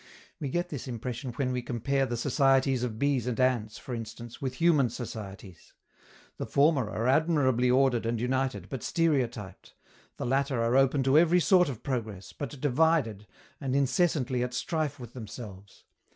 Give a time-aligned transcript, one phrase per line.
[0.39, 4.41] We get this impression when we compare the societies of bees and ants, for instance,
[4.41, 5.73] with human societies.
[6.37, 9.75] The former are admirably ordered and united, but stereotyped;
[10.17, 13.27] the latter are open to every sort of progress, but divided,
[13.59, 15.83] and incessantly at strife with themselves.